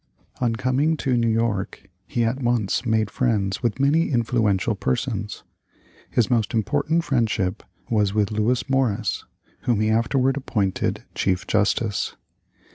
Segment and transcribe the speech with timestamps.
[0.39, 5.43] On coming to New York he at once made friends with many influential persons.
[6.09, 9.25] His most important friendship was with Lewis Morris,
[9.65, 12.15] whom he afterward appointed chief justice.